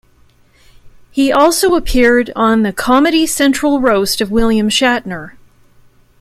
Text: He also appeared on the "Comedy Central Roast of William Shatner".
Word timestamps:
He 1.11 1.31
also 1.31 1.75
appeared 1.75 2.31
on 2.35 2.63
the 2.63 2.73
"Comedy 2.73 3.27
Central 3.27 3.79
Roast 3.79 4.19
of 4.19 4.31
William 4.31 4.67
Shatner". 4.67 5.33